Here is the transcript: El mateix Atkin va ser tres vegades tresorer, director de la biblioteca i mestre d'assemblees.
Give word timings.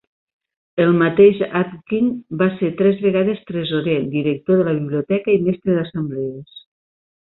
El 0.85 0.93
mateix 1.01 1.41
Atkin 1.59 2.09
va 2.41 2.49
ser 2.63 2.71
tres 2.81 3.05
vegades 3.05 3.45
tresorer, 3.53 4.01
director 4.19 4.63
de 4.63 4.69
la 4.73 4.77
biblioteca 4.83 5.39
i 5.39 5.41
mestre 5.49 5.81
d'assemblees. 5.81 6.63